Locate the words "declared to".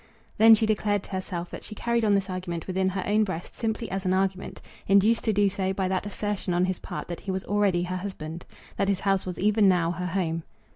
0.65-1.11